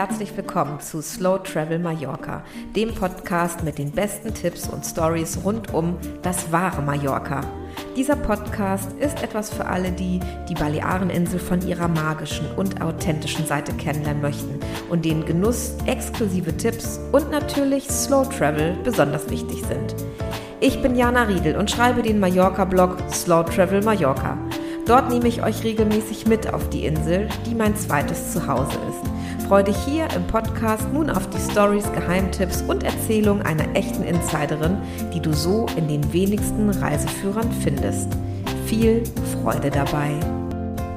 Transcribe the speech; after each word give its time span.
herzlich 0.00 0.34
willkommen 0.34 0.80
zu 0.80 1.02
Slow 1.02 1.42
Travel 1.42 1.78
Mallorca, 1.78 2.42
dem 2.74 2.94
Podcast 2.94 3.62
mit 3.64 3.76
den 3.76 3.90
besten 3.90 4.32
Tipps 4.32 4.66
und 4.66 4.82
Stories 4.82 5.40
rund 5.44 5.74
um 5.74 5.98
das 6.22 6.50
wahre 6.50 6.80
Mallorca. 6.80 7.42
Dieser 7.98 8.16
Podcast 8.16 8.94
ist 8.94 9.22
etwas 9.22 9.52
für 9.52 9.66
alle, 9.66 9.92
die 9.92 10.18
die 10.48 10.54
Baleareninsel 10.54 11.38
von 11.38 11.60
ihrer 11.68 11.86
magischen 11.86 12.46
und 12.56 12.80
authentischen 12.80 13.44
Seite 13.44 13.74
kennenlernen 13.74 14.22
möchten 14.22 14.58
und 14.88 15.04
denen 15.04 15.26
Genuss, 15.26 15.74
exklusive 15.84 16.56
Tipps 16.56 16.98
und 17.12 17.30
natürlich 17.30 17.86
Slow 17.90 18.26
Travel 18.26 18.78
besonders 18.82 19.28
wichtig 19.28 19.62
sind. 19.68 19.94
Ich 20.60 20.80
bin 20.80 20.96
Jana 20.96 21.24
Riedel 21.24 21.56
und 21.56 21.70
schreibe 21.70 22.00
den 22.00 22.20
Mallorca-Blog 22.20 22.96
Slow 23.12 23.44
Travel 23.44 23.82
Mallorca. 23.82 24.38
Dort 24.86 25.10
nehme 25.10 25.28
ich 25.28 25.42
euch 25.42 25.62
regelmäßig 25.62 26.26
mit 26.26 26.54
auf 26.54 26.70
die 26.70 26.86
Insel, 26.86 27.28
die 27.44 27.54
mein 27.54 27.76
zweites 27.76 28.32
Zuhause 28.32 28.78
ist. 28.88 29.19
Freue 29.50 29.64
dich 29.64 29.78
hier 29.78 30.06
im 30.14 30.24
Podcast 30.28 30.86
nun 30.92 31.10
auf 31.10 31.28
die 31.28 31.50
Stories, 31.50 31.82
Geheimtipps 31.92 32.62
und 32.62 32.84
Erzählungen 32.84 33.42
einer 33.42 33.74
echten 33.74 34.04
Insiderin, 34.04 34.78
die 35.12 35.18
du 35.18 35.32
so 35.32 35.66
in 35.74 35.88
den 35.88 36.12
wenigsten 36.12 36.70
Reiseführern 36.70 37.50
findest. 37.60 38.06
Viel 38.66 39.02
Freude 39.42 39.70
dabei! 39.70 40.12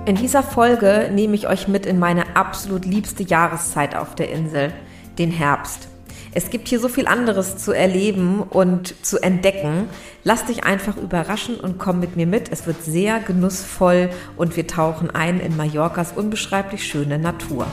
In 0.05 0.17
dieser 0.17 0.43
Folge 0.43 1.09
nehme 1.11 1.33
ich 1.33 1.47
euch 1.47 1.67
mit 1.67 1.87
in 1.87 1.97
meine 1.97 2.35
absolut 2.35 2.85
liebste 2.85 3.23
Jahreszeit 3.23 3.95
auf 3.95 4.13
der 4.13 4.29
Insel, 4.29 4.71
den 5.17 5.31
Herbst. 5.31 5.87
Es 6.35 6.51
gibt 6.51 6.67
hier 6.67 6.79
so 6.79 6.89
viel 6.89 7.07
anderes 7.07 7.57
zu 7.57 7.71
erleben 7.71 8.43
und 8.43 9.03
zu 9.03 9.17
entdecken. 9.17 9.89
Lass 10.23 10.45
dich 10.45 10.63
einfach 10.63 10.97
überraschen 10.97 11.59
und 11.59 11.79
komm 11.79 11.99
mit 11.99 12.17
mir 12.17 12.27
mit. 12.27 12.51
Es 12.51 12.67
wird 12.67 12.83
sehr 12.83 13.19
genussvoll 13.19 14.11
und 14.37 14.55
wir 14.55 14.67
tauchen 14.67 15.09
ein 15.09 15.39
in 15.39 15.57
Mallorcas 15.57 16.11
unbeschreiblich 16.11 16.85
schöne 16.85 17.17
Natur. 17.17 17.65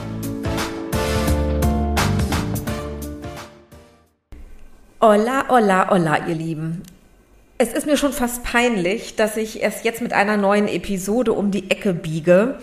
Hola, 5.03 5.45
hola, 5.49 5.89
hola, 5.89 6.27
ihr 6.27 6.35
Lieben. 6.35 6.83
Es 7.57 7.73
ist 7.73 7.87
mir 7.87 7.97
schon 7.97 8.13
fast 8.13 8.43
peinlich, 8.43 9.15
dass 9.15 9.35
ich 9.35 9.63
erst 9.63 9.83
jetzt 9.83 9.99
mit 9.99 10.13
einer 10.13 10.37
neuen 10.37 10.67
Episode 10.67 11.33
um 11.33 11.49
die 11.49 11.71
Ecke 11.71 11.95
biege. 11.95 12.59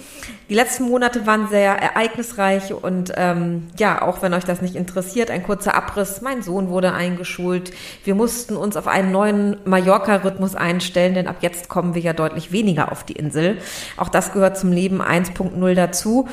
Die 0.49 0.55
letzten 0.55 0.85
Monate 0.85 1.27
waren 1.27 1.49
sehr 1.49 1.73
ereignisreich 1.73 2.73
und 2.73 3.13
ähm, 3.17 3.67
ja, 3.77 4.03
auch 4.03 4.23
wenn 4.23 4.35
euch 4.35 4.45
das 4.45 4.63
nicht 4.63 4.77
interessiert, 4.77 5.33
ein 5.33 5.43
kurzer 5.43 5.75
Abriss. 5.75 6.21
Mein 6.21 6.43
Sohn 6.43 6.69
wurde 6.69 6.93
eingeschult. 6.93 7.73
Wir 8.05 8.15
mussten 8.15 8.57
uns 8.57 8.77
auf 8.77 8.87
einen 8.87 9.11
neuen 9.11 9.57
Mallorca-Rhythmus 9.65 10.55
einstellen, 10.55 11.15
denn 11.15 11.27
ab 11.27 11.39
jetzt 11.41 11.69
kommen 11.69 11.97
wir 11.97 12.03
ja 12.03 12.13
deutlich 12.13 12.53
weniger 12.53 12.93
auf 12.93 13.03
die 13.03 13.15
Insel. 13.15 13.59
Auch 13.97 14.11
das 14.11 14.33
gehört 14.33 14.57
zum 14.57 14.71
Leben 14.71 15.03
1.0 15.03 15.75
dazu. 15.75 16.29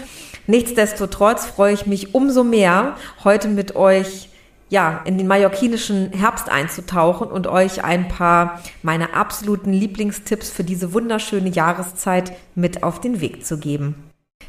Nichtsdestotrotz 0.45 1.47
freue 1.47 1.73
ich 1.73 1.88
mich 1.88 2.14
umso 2.14 2.44
mehr, 2.44 2.95
heute 3.23 3.47
mit 3.47 3.75
euch 3.75 4.30
ja, 4.69 5.02
in 5.05 5.17
den 5.17 5.27
mallorquinischen 5.27 6.11
Herbst 6.11 6.49
einzutauchen 6.49 7.27
und 7.27 7.47
euch 7.47 7.83
ein 7.83 8.08
paar 8.08 8.61
meiner 8.81 9.16
absoluten 9.16 9.72
Lieblingstipps 9.72 10.49
für 10.49 10.63
diese 10.63 10.94
wunderschöne 10.94 11.49
Jahreszeit 11.49 12.33
mit 12.55 12.83
auf 12.83 12.99
den 12.99 13.22
Weg 13.22 13.45
zu 13.45 13.59
geben. 13.59 13.95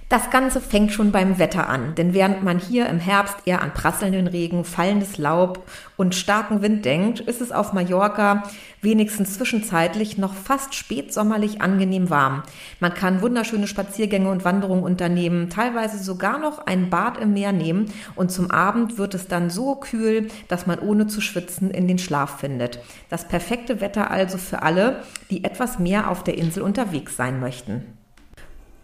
Das 0.09 0.31
Ganze 0.31 0.61
fängt 0.61 0.93
schon 0.93 1.11
beim 1.11 1.41
Wetter 1.41 1.69
an, 1.69 1.97
denn 1.97 2.15
während 2.15 2.45
man 2.45 2.61
hier 2.61 2.89
im 2.89 3.01
Herbst 3.01 3.39
eher 3.45 3.61
an 3.61 3.75
prasselnden 3.75 4.29
Regen, 4.29 4.65
fallendes 4.65 5.19
Laub 5.19 5.69
und 5.97 6.15
starken 6.15 6.63
Wind 6.63 6.85
denkt, 6.85 7.19
ist 7.19 7.41
es 7.41 7.51
auf 7.51 7.73
Mallorca 7.73 8.45
wenigstens 8.83 9.35
zwischenzeitlich 9.35 10.17
noch 10.17 10.33
fast 10.33 10.77
spätsommerlich 10.77 11.61
angenehm 11.61 12.09
warm. 12.09 12.45
Man 12.79 12.95
kann 12.95 13.21
wunderschöne 13.21 13.67
Spaziergänge 13.67 14.31
und 14.31 14.45
Wanderungen 14.45 14.85
unternehmen, 14.85 15.51
teilweise 15.51 15.98
sogar 15.98 16.39
noch 16.39 16.65
ein 16.65 16.89
Bad 16.89 17.19
im 17.19 17.33
Meer 17.33 17.51
nehmen 17.51 17.87
und 18.15 18.31
zum 18.31 18.53
Abend 18.53 18.98
wird 18.98 19.15
es 19.15 19.27
dann 19.27 19.51
so 19.51 19.75
kühl, 19.75 20.29
dass 20.47 20.69
man 20.69 20.79
ohne 20.79 21.09
zu 21.09 21.20
schwitzen 21.20 21.73
in 21.73 21.89
den 21.89 21.98
Schlaf 21.98 22.39
findet. 22.39 22.79
Das 23.11 23.27
perfekte 23.27 23.80
Wetter 23.80 24.09
also 24.09 24.39
für 24.39 24.63
alle, 24.63 25.03
die 25.30 25.42
etwas 25.42 25.80
mehr 25.80 26.09
auf 26.09 26.23
der 26.23 26.39
Insel 26.39 26.63
unterwegs 26.63 27.17
sein 27.17 27.41
möchten. 27.41 27.95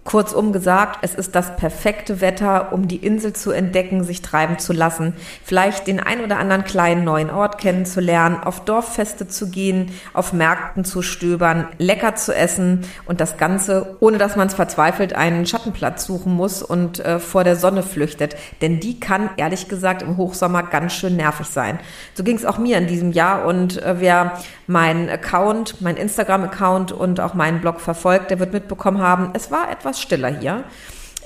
Kurzum 0.05 0.53
gesagt, 0.53 0.99
es 1.03 1.15
ist 1.15 1.37
das 1.37 1.57
perfekte 1.57 2.21
Wetter, 2.21 2.73
um 2.73 2.89
die 2.89 2.97
Insel 2.97 3.35
zu 3.35 3.53
entdecken, 3.53 4.03
sich 4.03 4.21
treiben 4.21 4.59
zu 4.59 4.73
lassen, 4.73 5.15
vielleicht 5.45 5.87
den 5.87 6.01
ein 6.01 6.25
oder 6.25 6.39
anderen 6.39 6.65
kleinen 6.65 7.05
neuen 7.05 7.31
Ort 7.31 7.59
kennenzulernen, 7.59 8.39
auf 8.43 8.65
Dorffeste 8.65 9.29
zu 9.29 9.49
gehen, 9.49 9.93
auf 10.13 10.33
Märkten 10.33 10.85
zu 10.85 11.03
stöbern, 11.03 11.69
lecker 11.79 12.17
zu 12.17 12.35
essen 12.35 12.85
und 13.07 13.21
das 13.21 13.37
Ganze, 13.37 13.97
ohne 14.01 14.19
dass 14.19 14.35
man 14.35 14.49
es 14.49 14.55
verzweifelt 14.55 15.15
einen 15.15 15.47
Schattenplatz 15.47 16.05
suchen 16.05 16.35
muss 16.35 16.63
und 16.63 16.99
äh, 16.99 17.21
vor 17.21 17.45
der 17.45 17.55
Sonne 17.55 17.85
flüchtet. 17.85 18.35
Denn 18.61 18.81
die 18.81 18.99
kann, 18.99 19.31
ehrlich 19.37 19.69
gesagt, 19.69 20.03
im 20.03 20.17
Hochsommer 20.17 20.65
ganz 20.65 20.95
schön 20.95 21.15
nervig 21.15 21.47
sein. 21.47 21.79
So 22.15 22.25
ging 22.25 22.37
es 22.37 22.45
auch 22.45 22.59
mir 22.59 22.77
in 22.79 22.89
diesem 22.89 23.13
Jahr 23.13 23.45
und 23.45 23.81
äh, 23.81 24.01
wer 24.01 24.33
meinen 24.67 25.09
Account, 25.09 25.81
mein 25.81 25.97
Instagram-Account 25.97 26.91
und 26.91 27.21
auch 27.21 27.35
meinen 27.35 27.61
Blog 27.61 27.81
verfolgt, 27.81 28.31
der 28.31 28.41
wird 28.41 28.53
mitbekommen 28.53 29.01
haben, 29.01 29.31
es 29.35 29.51
war 29.51 29.71
etwas 29.71 29.92
etwas 29.93 30.01
stiller 30.01 30.29
hier 30.29 30.65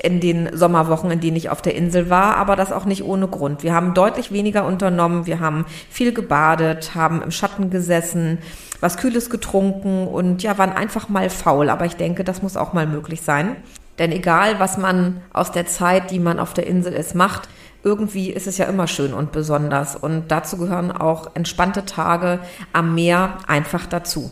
in 0.03 0.21
den 0.21 0.55
Sommerwochen, 0.55 1.11
in 1.11 1.21
denen 1.21 1.37
ich 1.37 1.49
auf 1.49 1.63
der 1.63 1.75
Insel 1.75 2.11
war, 2.11 2.37
aber 2.37 2.55
das 2.55 2.71
auch 2.71 2.85
nicht 2.85 3.03
ohne 3.03 3.29
Grund. 3.29 3.63
Wir 3.63 3.73
haben 3.73 3.95
deutlich 3.95 4.31
weniger 4.31 4.67
unternommen, 4.67 5.25
wir 5.25 5.41
haben 5.41 5.65
viel 5.89 6.13
gebadet, 6.13 6.95
haben 6.95 7.23
im 7.23 7.31
Schatten 7.31 7.71
gesessen, 7.71 8.39
was 8.81 8.99
Kühles 8.99 9.31
getrunken 9.31 10.07
und 10.07 10.43
ja, 10.43 10.59
waren 10.59 10.73
einfach 10.73 11.09
mal 11.09 11.31
faul. 11.31 11.71
Aber 11.71 11.87
ich 11.87 11.97
denke, 11.97 12.25
das 12.25 12.43
muss 12.43 12.59
auch 12.59 12.75
mal 12.75 12.87
möglich 12.87 13.23
sein. 13.23 13.57
Denn 13.99 14.13
egal, 14.13 14.61
was 14.61 14.77
man 14.77 15.23
aus 15.33 15.51
der 15.51 15.67
Zeit, 15.67 16.11
die 16.11 16.19
man 16.19 16.39
auf 16.41 16.53
der 16.53 16.67
Insel 16.67 16.93
ist, 16.93 17.15
macht, 17.15 17.49
irgendwie 17.83 18.31
ist 18.31 18.47
es 18.47 18.59
ja 18.59 18.67
immer 18.67 18.89
schön 18.89 19.15
und 19.15 19.33
besonders. 19.33 19.97
Und 19.97 20.29
dazu 20.29 20.59
gehören 20.59 20.93
auch 20.93 21.35
entspannte 21.35 21.87
Tage 21.87 22.41
am 22.75 22.95
Meer 22.95 23.39
einfach 23.47 23.87
dazu. 23.87 24.31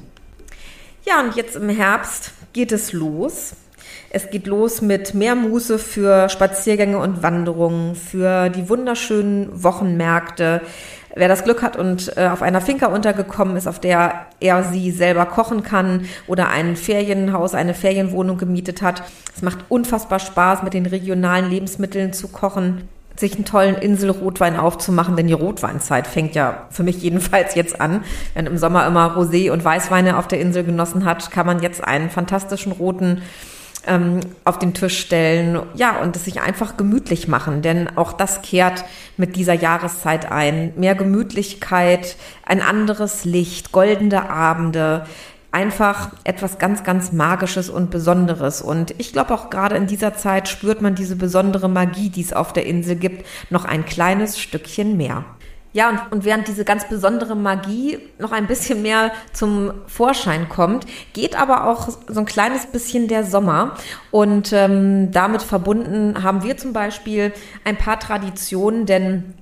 Ja, 1.07 1.21
und 1.21 1.37
jetzt 1.37 1.57
im 1.57 1.71
Herbst 1.71 2.33
geht 2.53 2.73
es 2.73 2.93
los. 2.93 3.55
Es 4.11 4.31
geht 4.31 4.47
los 4.47 4.83
mit 4.83 5.15
mehr 5.15 5.35
Muße 5.35 5.79
für 5.79 6.29
Spaziergänge 6.29 6.99
und 6.99 7.23
Wanderungen, 7.23 7.95
für 7.95 8.49
die 8.49 8.69
wunderschönen 8.69 9.63
Wochenmärkte. 9.63 10.61
Wer 11.17 11.29
das 11.29 11.45
Glück 11.45 11.63
hat 11.63 11.77
und 11.77 12.17
äh, 12.17 12.27
auf 12.27 12.43
einer 12.43 12.61
Finca 12.61 12.87
untergekommen 12.87 13.57
ist, 13.57 13.69
auf 13.69 13.79
der 13.79 14.27
er 14.41 14.65
sie 14.65 14.91
selber 14.91 15.27
kochen 15.27 15.63
kann 15.63 16.07
oder 16.27 16.49
ein 16.49 16.77
Ferienhaus, 16.77 17.55
eine 17.55 17.75
Ferienwohnung 17.75 18.37
gemietet 18.37 18.83
hat. 18.83 19.03
Es 19.35 19.43
macht 19.43 19.59
unfassbar 19.69 20.19
Spaß, 20.19 20.65
mit 20.65 20.75
den 20.75 20.87
regionalen 20.87 21.49
Lebensmitteln 21.51 22.13
zu 22.13 22.29
kochen 22.29 22.89
sich 23.17 23.35
einen 23.35 23.45
tollen 23.45 23.77
Inselrotwein 23.77 24.57
aufzumachen, 24.57 25.17
denn 25.17 25.29
die 25.29 25.35
Rotweinzeit 25.35 26.07
fängt 26.07 26.35
ja 26.35 26.67
für 26.71 26.83
mich 26.83 27.01
jedenfalls 27.01 27.55
jetzt 27.55 27.81
an. 27.81 28.03
Wenn 28.35 28.47
im 28.47 28.59
Sommer 28.59 28.87
immer 28.87 29.17
Rosé 29.17 29.53
und 29.53 29.65
Weißweine 29.65 30.19
auf 30.19 30.27
der 30.27 30.41
Insel 30.41 30.65
genossen 30.65 31.05
hat, 31.05 31.31
kann 31.31 31.47
man 31.47 31.63
jetzt 31.63 31.85
einen 31.85 32.11
fantastischen 32.11 32.73
roten 32.73 33.23
ähm, 33.87 34.21
auf 34.45 34.59
den 34.59 34.75
Tisch 34.75 34.99
stellen. 34.99 35.61
Ja, 35.75 35.99
und 36.01 36.17
es 36.17 36.25
sich 36.25 36.41
einfach 36.41 36.77
gemütlich 36.77 37.29
machen, 37.29 37.63
denn 37.63 37.97
auch 37.97 38.13
das 38.13 38.43
kehrt 38.43 38.85
mit 39.17 39.37
dieser 39.37 39.55
Jahreszeit 39.55 40.31
ein. 40.31 40.73
Mehr 40.77 40.95
Gemütlichkeit, 40.95 42.17
ein 42.45 42.61
anderes 42.61 43.25
Licht, 43.25 43.73
goldene 43.73 44.31
Abende, 44.31 45.07
einfach 45.55 46.11
etwas 46.25 46.59
ganz, 46.59 46.83
ganz 46.83 47.13
Magisches 47.13 47.71
und 47.71 47.91
Besonderes. 47.91 48.61
Und 48.61 48.95
ich 48.99 49.13
glaube 49.13 49.33
auch 49.35 49.51
gerade 49.51 49.77
in 49.77 49.87
dieser 49.87 50.15
Zeit 50.15 50.49
spürt 50.49 50.83
man 50.83 50.97
diese 50.97 51.15
besondere 51.15 51.69
Magie, 51.69 52.11
die 52.11 52.23
es 52.23 52.33
auf 52.33 52.53
der 52.53 52.67
Insel 52.67 52.97
gibt, 52.97 53.25
noch 53.51 53.65
ein 53.65 53.85
kleines 53.85 54.41
Stückchen 54.41 54.97
mehr. 54.97 55.25
Ja, 55.75 55.91
und, 55.91 56.13
und 56.13 56.25
während 56.25 56.47
diese 56.47 56.65
ganz 56.65 56.89
besondere 56.89 57.35
Magie 57.35 57.99
noch 58.21 58.31
ein 58.31 58.47
bisschen 58.47 58.81
mehr 58.81 59.11
zum 59.33 59.73
Vorschein 59.89 60.49
kommt, 60.49 60.87
geht 61.13 61.37
aber 61.37 61.69
auch 61.69 61.89
so 61.89 62.21
ein 62.21 62.27
kleines 62.27 62.67
bisschen 62.67 63.09
der 63.09 63.25
Sommer. 63.25 63.75
Und 64.13 64.53
ähm, 64.53 65.11
damit 65.11 65.43
verbunden 65.43 66.23
haben 66.23 66.45
wir 66.45 66.57
zum 66.57 66.73
Beispiel 66.73 67.33
ein 67.65 67.77
paar 67.77 67.99
Traditionen, 67.99 68.87
denn 68.87 69.35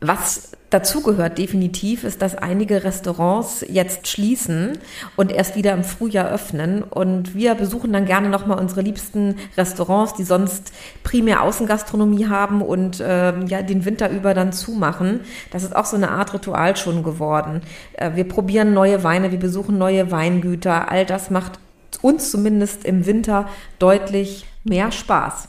was 0.00 0.52
dazugehört 0.70 1.36
definitiv, 1.36 2.04
ist, 2.04 2.22
dass 2.22 2.36
einige 2.36 2.84
Restaurants 2.84 3.64
jetzt 3.68 4.06
schließen 4.06 4.78
und 5.16 5.32
erst 5.32 5.56
wieder 5.56 5.72
im 5.72 5.84
Frühjahr 5.84 6.30
öffnen. 6.30 6.82
Und 6.82 7.34
wir 7.34 7.54
besuchen 7.54 7.92
dann 7.92 8.06
gerne 8.06 8.28
nochmal 8.28 8.58
unsere 8.58 8.80
liebsten 8.80 9.36
Restaurants, 9.56 10.14
die 10.14 10.22
sonst 10.22 10.72
primär 11.02 11.42
Außengastronomie 11.42 12.28
haben 12.28 12.62
und 12.62 13.00
äh, 13.00 13.38
ja 13.44 13.62
den 13.62 13.84
Winter 13.84 14.10
über 14.10 14.32
dann 14.32 14.52
zumachen. 14.52 15.20
Das 15.50 15.64
ist 15.64 15.74
auch 15.74 15.86
so 15.86 15.96
eine 15.96 16.10
Art 16.10 16.32
Ritual 16.32 16.76
schon 16.76 17.02
geworden. 17.02 17.62
Äh, 17.94 18.12
wir 18.14 18.24
probieren 18.28 18.72
neue 18.72 19.02
Weine, 19.02 19.32
wir 19.32 19.40
besuchen 19.40 19.76
neue 19.76 20.10
Weingüter. 20.10 20.90
All 20.90 21.04
das 21.04 21.30
macht 21.30 21.58
uns 22.00 22.30
zumindest 22.30 22.84
im 22.84 23.06
Winter 23.06 23.48
deutlich 23.78 24.46
mehr 24.64 24.92
Spaß. 24.92 25.48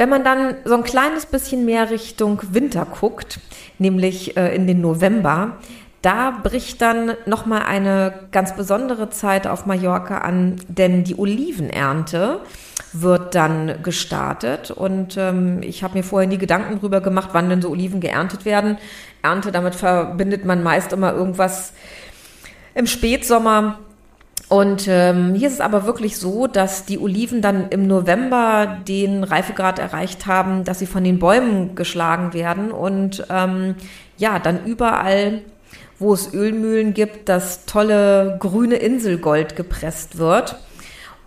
Wenn 0.00 0.08
man 0.08 0.24
dann 0.24 0.54
so 0.64 0.76
ein 0.76 0.82
kleines 0.82 1.26
bisschen 1.26 1.66
mehr 1.66 1.90
Richtung 1.90 2.40
Winter 2.52 2.86
guckt, 2.86 3.38
nämlich 3.78 4.34
äh, 4.34 4.54
in 4.54 4.66
den 4.66 4.80
November, 4.80 5.58
da 6.00 6.30
bricht 6.42 6.80
dann 6.80 7.18
nochmal 7.26 7.64
eine 7.64 8.14
ganz 8.32 8.56
besondere 8.56 9.10
Zeit 9.10 9.46
auf 9.46 9.66
Mallorca 9.66 10.16
an, 10.16 10.56
denn 10.68 11.04
die 11.04 11.18
Olivenernte 11.18 12.40
wird 12.94 13.34
dann 13.34 13.82
gestartet. 13.82 14.70
Und 14.70 15.18
ähm, 15.18 15.62
ich 15.62 15.82
habe 15.82 15.98
mir 15.98 16.02
vorher 16.02 16.26
nie 16.26 16.38
Gedanken 16.38 16.80
drüber 16.80 17.02
gemacht, 17.02 17.28
wann 17.32 17.50
denn 17.50 17.60
so 17.60 17.68
Oliven 17.68 18.00
geerntet 18.00 18.46
werden. 18.46 18.78
Ernte, 19.20 19.52
damit 19.52 19.74
verbindet 19.74 20.46
man 20.46 20.62
meist 20.62 20.94
immer 20.94 21.12
irgendwas 21.12 21.74
im 22.74 22.86
Spätsommer. 22.86 23.80
Und 24.50 24.88
ähm, 24.88 25.34
hier 25.34 25.46
ist 25.46 25.54
es 25.54 25.60
aber 25.60 25.86
wirklich 25.86 26.16
so, 26.16 26.48
dass 26.48 26.84
die 26.84 26.98
Oliven 26.98 27.40
dann 27.40 27.68
im 27.68 27.86
November 27.86 28.78
den 28.88 29.22
Reifegrad 29.22 29.78
erreicht 29.78 30.26
haben, 30.26 30.64
dass 30.64 30.80
sie 30.80 30.86
von 30.86 31.04
den 31.04 31.20
Bäumen 31.20 31.76
geschlagen 31.76 32.34
werden 32.34 32.72
und 32.72 33.24
ähm, 33.30 33.76
ja, 34.18 34.40
dann 34.40 34.64
überall, 34.64 35.42
wo 36.00 36.12
es 36.12 36.34
Ölmühlen 36.34 36.94
gibt, 36.94 37.28
das 37.28 37.64
tolle 37.64 38.38
grüne 38.40 38.74
Inselgold 38.74 39.54
gepresst 39.54 40.18
wird. 40.18 40.56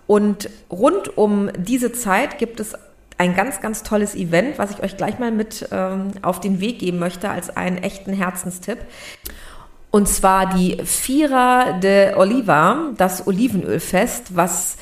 Und 0.05 0.49
rund 0.69 1.17
um 1.17 1.49
diese 1.57 1.93
Zeit 1.93 2.39
gibt 2.39 2.59
es 2.59 2.75
ein 3.17 3.37
ganz, 3.37 3.61
ganz 3.61 3.83
tolles 3.83 4.15
Event, 4.15 4.59
was 4.59 4.71
ich 4.71 4.83
euch 4.83 4.97
gleich 4.97 5.17
mal 5.17 5.31
mit 5.31 5.69
ähm, 5.71 6.11
auf 6.23 6.41
den 6.41 6.59
Weg 6.59 6.79
geben 6.79 6.99
möchte 6.99 7.29
als 7.29 7.55
einen 7.55 7.77
echten 7.77 8.11
Herzenstipp. 8.11 8.79
Und 9.95 10.07
zwar 10.07 10.47
die 10.47 10.77
Fira 10.83 11.73
de 11.73 12.15
Oliva, 12.15 12.93
das 12.97 13.27
Olivenölfest, 13.27 14.35
was 14.35 14.77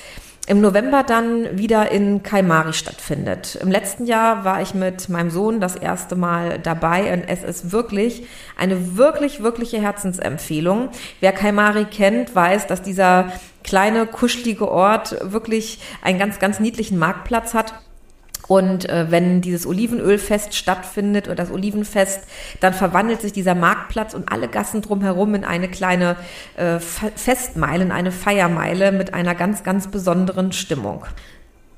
im 0.47 0.61
November 0.61 1.03
dann 1.03 1.57
wieder 1.57 1.91
in 1.91 2.23
Kaimari 2.23 2.71
stattfindet. 2.71 3.59
Im 3.61 3.69
letzten 3.69 4.05
Jahr 4.05 4.45
war 4.45 4.61
ich 4.61 4.73
mit 4.73 5.09
meinem 5.09 5.29
Sohn 5.29 5.59
das 5.59 5.75
erste 5.75 6.15
Mal 6.15 6.59
dabei 6.59 7.11
und 7.11 7.25
es 7.27 7.43
ist 7.43 7.73
wirklich 7.73 8.25
eine 8.57 8.95
wirklich, 8.95 9.43
wirkliche 9.43 9.81
Herzensempfehlung. 9.81 10.87
Wer 11.19 11.33
Kaimari 11.33 11.83
kennt, 11.83 12.33
weiß, 12.33 12.67
dass 12.67 12.81
dieser 12.81 13.33
kleine, 13.65 14.05
kuschelige 14.05 14.71
Ort 14.71 15.17
wirklich 15.29 15.79
einen 16.01 16.19
ganz, 16.19 16.39
ganz 16.39 16.61
niedlichen 16.61 16.97
Marktplatz 16.97 17.53
hat 17.53 17.73
und 18.51 18.89
äh, 18.89 19.09
wenn 19.09 19.39
dieses 19.39 19.65
Olivenölfest 19.65 20.55
stattfindet 20.55 21.27
oder 21.27 21.35
das 21.35 21.51
Olivenfest, 21.51 22.19
dann 22.59 22.73
verwandelt 22.73 23.21
sich 23.21 23.31
dieser 23.31 23.55
Marktplatz 23.55 24.13
und 24.13 24.29
alle 24.29 24.49
Gassen 24.49 24.81
drumherum 24.81 25.35
in 25.35 25.45
eine 25.45 25.69
kleine 25.69 26.17
äh, 26.57 26.79
Festmeile, 26.79 27.85
in 27.85 27.93
eine 27.93 28.11
Feiermeile 28.11 28.91
mit 28.91 29.13
einer 29.13 29.35
ganz, 29.35 29.63
ganz 29.63 29.87
besonderen 29.87 30.51
Stimmung. 30.51 31.05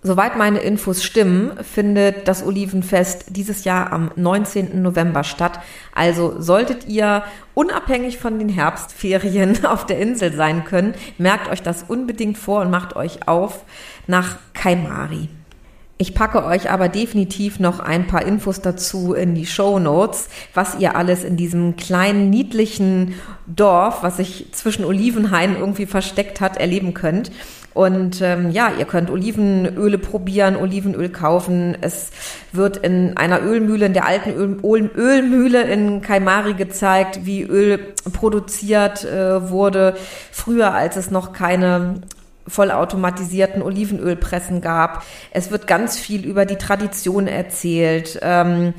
Soweit 0.02 0.36
meine 0.36 0.62
Infos 0.62 1.04
stimmen, 1.04 1.52
findet 1.64 2.28
das 2.28 2.44
Olivenfest 2.44 3.26
dieses 3.38 3.66
Jahr 3.66 3.94
am 3.94 4.10
19. 4.16 4.82
November 4.82 5.24
statt. 5.24 5.60
Also 5.94 6.42
solltet 6.42 6.88
ihr 6.88 7.22
unabhängig 7.54 8.18
von 8.18 8.40
den 8.40 8.50
Herbstferien 8.50 9.64
auf 9.68 9.86
der 9.86 10.00
Insel 10.00 10.34
sein 10.34 10.66
können, 10.66 10.96
merkt 11.20 11.52
euch 11.52 11.62
das 11.62 11.84
unbedingt 11.88 12.40
vor 12.40 12.62
und 12.62 12.72
macht 12.72 12.96
euch 12.96 13.28
auf 13.28 13.64
nach 14.08 14.38
Kaimari. 14.56 15.30
Ich 16.04 16.14
packe 16.14 16.44
euch 16.44 16.70
aber 16.70 16.90
definitiv 16.90 17.62
noch 17.62 17.80
ein 17.80 18.08
paar 18.08 18.26
Infos 18.26 18.60
dazu 18.60 19.14
in 19.14 19.36
die 19.36 19.46
Show 19.46 19.80
Notes, 19.80 20.28
was 20.54 20.78
ihr 20.78 20.98
alles 20.98 21.24
in 21.24 21.38
diesem 21.38 21.78
kleinen, 21.78 22.30
niedlichen 22.30 23.14
Dorf, 23.48 24.04
was 24.04 24.18
sich 24.18 24.48
zwischen 24.52 24.84
Olivenhainen 24.84 25.56
irgendwie 25.56 25.86
versteckt 25.86 26.42
hat, 26.42 26.58
erleben 26.58 26.94
könnt. 26.94 27.32
Und 27.74 28.22
ähm, 28.22 28.52
ja, 28.52 28.74
ihr 28.78 28.84
könnt 28.84 29.12
Olivenöle 29.12 29.98
probieren, 29.98 30.58
Olivenöl 30.58 31.08
kaufen. 31.08 31.78
Es 31.80 32.12
wird 32.52 32.76
in 32.76 33.16
einer 33.16 33.42
Ölmühle, 33.42 33.86
in 33.86 33.94
der 33.94 34.06
alten 34.06 34.32
Öl 34.32 34.60
Ölmühle 34.62 35.62
in 35.62 36.02
Kaimari 36.02 36.56
gezeigt, 36.56 37.22
wie 37.24 37.44
Öl 37.44 37.80
produziert 38.12 39.06
äh, 39.06 39.50
wurde. 39.50 39.96
Früher, 40.34 40.74
als 40.74 40.98
es 40.98 41.12
noch 41.12 41.32
keine 41.32 42.02
vollautomatisierten 42.48 43.62
Olivenölpressen 43.62 44.62
gab. 44.62 45.04
Es 45.32 45.52
wird 45.52 45.68
ganz 45.68 45.98
viel 45.98 46.26
über 46.26 46.46
die 46.46 46.58
Tradition 46.58 47.28
erzählt. 47.28 48.20
Ähm, 48.22 48.74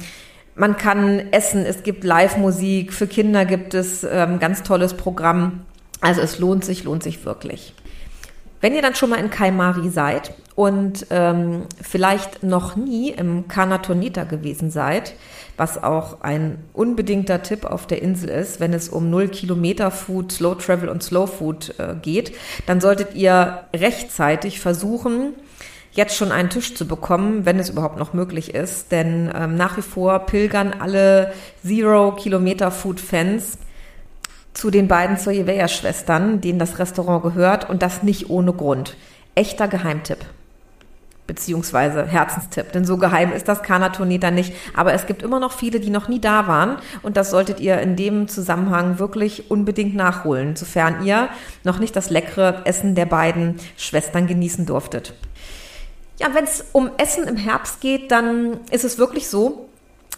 man 0.54 0.76
kann 0.76 1.32
essen, 1.32 1.66
es 1.66 1.82
gibt 1.82 2.04
Live-Musik, 2.04 2.92
für 2.92 3.06
Kinder 3.06 3.44
gibt 3.44 3.74
es 3.74 4.04
ähm, 4.08 4.38
ganz 4.38 4.62
tolles 4.62 4.94
Programm. 4.94 5.62
Also 6.00 6.20
es 6.20 6.38
lohnt 6.38 6.64
sich, 6.64 6.84
lohnt 6.84 7.02
sich 7.02 7.24
wirklich. 7.24 7.74
Wenn 8.64 8.74
ihr 8.74 8.80
dann 8.80 8.94
schon 8.94 9.10
mal 9.10 9.18
in 9.20 9.28
Kaimari 9.28 9.90
seid 9.90 10.32
und 10.54 11.08
ähm, 11.10 11.66
vielleicht 11.82 12.42
noch 12.42 12.76
nie 12.76 13.10
im 13.10 13.46
Kanatonita 13.46 14.24
gewesen 14.24 14.70
seid, 14.70 15.16
was 15.58 15.84
auch 15.84 16.22
ein 16.22 16.56
unbedingter 16.72 17.42
Tipp 17.42 17.66
auf 17.66 17.86
der 17.86 18.00
Insel 18.00 18.30
ist, 18.30 18.60
wenn 18.60 18.72
es 18.72 18.88
um 18.88 19.10
0 19.10 19.28
Kilometer 19.28 19.90
Food, 19.90 20.32
Slow 20.32 20.54
Travel 20.54 20.88
und 20.88 21.02
Slow 21.02 21.26
Food 21.26 21.78
äh, 21.78 21.94
geht, 22.00 22.34
dann 22.64 22.80
solltet 22.80 23.14
ihr 23.14 23.64
rechtzeitig 23.76 24.60
versuchen, 24.60 25.34
jetzt 25.92 26.16
schon 26.16 26.32
einen 26.32 26.48
Tisch 26.48 26.74
zu 26.74 26.88
bekommen, 26.88 27.44
wenn 27.44 27.58
es 27.58 27.68
überhaupt 27.68 27.98
noch 27.98 28.14
möglich 28.14 28.54
ist. 28.54 28.90
Denn 28.92 29.30
ähm, 29.38 29.56
nach 29.56 29.76
wie 29.76 29.82
vor 29.82 30.20
pilgern 30.20 30.72
alle 30.80 31.34
Zero-Kilometer-Food-Fans 31.62 33.58
zu 34.54 34.70
den 34.70 34.88
beiden 34.88 35.16
Soyeveya-Schwestern, 35.16 36.40
denen 36.40 36.58
das 36.58 36.78
Restaurant 36.78 37.22
gehört 37.22 37.68
und 37.68 37.82
das 37.82 38.02
nicht 38.02 38.30
ohne 38.30 38.52
Grund. 38.52 38.96
Echter 39.34 39.68
Geheimtipp 39.68 40.24
beziehungsweise 41.26 42.04
Herzenstipp, 42.04 42.72
denn 42.72 42.84
so 42.84 42.98
geheim 42.98 43.32
ist 43.32 43.48
das 43.48 43.62
Kana-Tournee 43.62 44.18
dann 44.18 44.34
nicht. 44.34 44.52
Aber 44.74 44.92
es 44.92 45.06
gibt 45.06 45.22
immer 45.22 45.40
noch 45.40 45.52
viele, 45.52 45.80
die 45.80 45.90
noch 45.90 46.08
nie 46.08 46.20
da 46.20 46.46
waren 46.46 46.76
und 47.02 47.16
das 47.16 47.30
solltet 47.30 47.60
ihr 47.60 47.80
in 47.80 47.96
dem 47.96 48.28
Zusammenhang 48.28 48.98
wirklich 48.98 49.50
unbedingt 49.50 49.94
nachholen, 49.94 50.56
sofern 50.56 51.04
ihr 51.04 51.28
noch 51.62 51.78
nicht 51.78 51.96
das 51.96 52.10
leckere 52.10 52.62
Essen 52.64 52.94
der 52.94 53.06
beiden 53.06 53.58
Schwestern 53.76 54.26
genießen 54.26 54.66
durftet. 54.66 55.14
Ja, 56.18 56.28
wenn 56.34 56.44
es 56.44 56.66
um 56.72 56.90
Essen 56.98 57.26
im 57.26 57.36
Herbst 57.36 57.80
geht, 57.80 58.10
dann 58.10 58.60
ist 58.70 58.84
es 58.84 58.98
wirklich 58.98 59.28
so, 59.28 59.68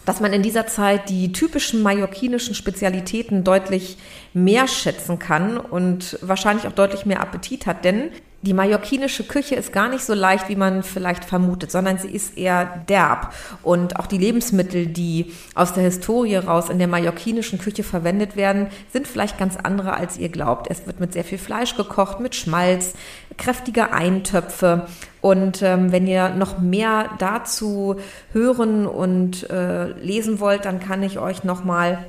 dass 0.07 0.21
man 0.21 0.31
in 0.31 0.41
dieser 0.41 0.65
Zeit 0.67 1.09
die 1.09 1.33
typischen 1.33 1.83
mallorquinischen 1.83 2.55
Spezialitäten 2.55 3.43
deutlich 3.43 3.97
mehr 4.33 4.69
schätzen 4.69 5.19
kann 5.19 5.57
und 5.57 6.17
wahrscheinlich 6.21 6.65
auch 6.65 6.71
deutlich 6.71 7.05
mehr 7.05 7.19
Appetit 7.19 7.65
hat, 7.65 7.83
denn 7.83 8.11
die 8.43 8.53
mallorquinische 8.53 9.23
Küche 9.23 9.55
ist 9.55 9.73
gar 9.73 9.89
nicht 9.89 10.03
so 10.03 10.13
leicht, 10.13 10.47
wie 10.47 10.55
man 10.55 10.83
vielleicht 10.83 11.25
vermutet, 11.25 11.71
sondern 11.71 11.97
sie 11.97 12.09
ist 12.09 12.37
eher 12.37 12.83
derb. 12.87 13.33
Und 13.63 13.97
auch 13.99 14.05
die 14.05 14.19
Lebensmittel, 14.19 14.85
die 14.85 15.33
aus 15.55 15.73
der 15.73 15.83
Historie 15.83 16.35
raus 16.35 16.69
in 16.69 16.77
der 16.77 16.87
mallorquinischen 16.87 17.57
Küche 17.57 17.83
verwendet 17.83 18.35
werden, 18.35 18.67
sind 18.93 19.07
vielleicht 19.07 19.39
ganz 19.39 19.57
andere, 19.57 19.93
als 19.93 20.17
ihr 20.17 20.29
glaubt. 20.29 20.67
Es 20.69 20.85
wird 20.85 20.99
mit 20.99 21.13
sehr 21.13 21.23
viel 21.23 21.39
Fleisch 21.39 21.75
gekocht, 21.75 22.19
mit 22.19 22.35
Schmalz, 22.35 22.93
kräftige 23.37 23.91
Eintöpfe. 23.91 24.85
Und 25.19 25.63
ähm, 25.63 25.91
wenn 25.91 26.05
ihr 26.05 26.29
noch 26.29 26.59
mehr 26.59 27.09
dazu 27.17 27.95
hören 28.33 28.85
und 28.85 29.49
äh, 29.49 29.87
lesen 29.93 30.39
wollt, 30.39 30.65
dann 30.65 30.79
kann 30.79 31.01
ich 31.01 31.17
euch 31.17 31.43
nochmal 31.43 32.05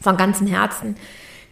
von 0.00 0.16
ganzem 0.16 0.46
Herzen 0.46 0.96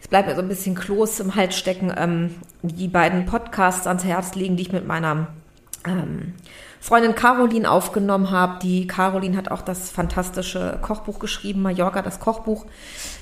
es 0.01 0.07
bleibt 0.07 0.27
mir 0.27 0.35
so 0.35 0.41
ein 0.41 0.47
bisschen 0.47 0.75
Kloß 0.75 1.19
im 1.19 1.35
Hals 1.35 1.55
stecken, 1.55 1.93
ähm, 1.95 2.35
die 2.63 2.87
beiden 2.87 3.25
Podcasts 3.25 3.85
ans 3.87 4.03
Herz 4.03 4.35
legen, 4.35 4.57
die 4.57 4.63
ich 4.63 4.71
mit 4.71 4.87
meiner 4.87 5.27
ähm, 5.85 6.33
Freundin 6.79 7.13
Caroline 7.13 7.69
aufgenommen 7.69 8.31
habe. 8.31 8.57
Die 8.63 8.87
Caroline 8.87 9.37
hat 9.37 9.51
auch 9.51 9.61
das 9.61 9.91
fantastische 9.91 10.79
Kochbuch 10.81 11.19
geschrieben, 11.19 11.61
Mallorca, 11.61 12.01
das 12.01 12.19
Kochbuch. 12.19 12.65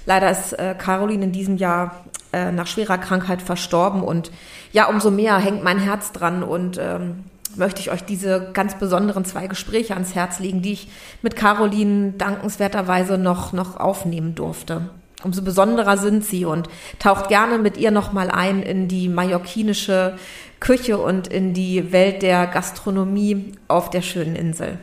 Leider 0.06 0.32
ist 0.32 0.54
äh, 0.54 0.74
Caroline 0.78 1.26
in 1.26 1.32
diesem 1.34 1.58
Jahr 1.58 2.06
äh, 2.32 2.54
nach 2.54 2.68
schwerer 2.68 2.98
Krankheit 2.98 3.42
verstorben 3.42 4.02
und 4.02 4.32
ja, 4.72 4.88
umso 4.88 5.12
mehr 5.12 5.38
hängt 5.38 5.64
mein 5.64 5.80
Herz 5.80 6.14
dran 6.14 6.44
und 6.44 6.78
ähm, 6.78 7.26
möchte 7.58 7.82
ich 7.82 7.92
euch 7.92 8.06
diese 8.06 8.52
ganz 8.54 8.76
besonderen 8.76 9.26
zwei 9.26 9.48
Gespräche 9.48 9.96
ans 9.96 10.16
Herz 10.16 10.40
legen, 10.40 10.62
die 10.62 10.74
ich 10.74 10.90
mit 11.22 11.36
Caroline 11.36 12.14
dankenswerterweise 12.14 13.18
noch, 13.18 13.52
noch 13.52 13.78
aufnehmen 13.78 14.36
durfte 14.36 14.90
umso 15.24 15.42
besonderer 15.42 15.98
sind 15.98 16.24
sie 16.24 16.46
und 16.46 16.70
taucht 16.98 17.28
gerne 17.28 17.58
mit 17.58 17.78
ihr 17.78 17.92
nochmal 17.92 18.30
ein 18.32 18.62
in 18.62 18.88
die 18.88 19.10
mallorquinische 19.10 20.18
Küche 20.60 20.98
und 20.98 21.28
in 21.28 21.54
die 21.54 21.92
Welt 21.92 22.22
der 22.22 22.48
Gastronomie 22.48 23.54
auf 23.68 23.90
der 23.90 24.02
schönen 24.02 24.36
Insel. 24.36 24.78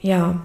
Ja, 0.00 0.40